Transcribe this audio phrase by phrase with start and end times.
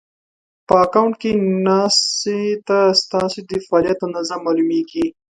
[0.67, 1.31] په اکونټ کې
[1.65, 5.05] ناسې ته ستاسې د فعالیت اندازه مالومېږي